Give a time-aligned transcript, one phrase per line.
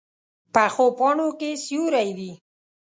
[0.53, 2.31] پخو پاڼو کې سیوری وي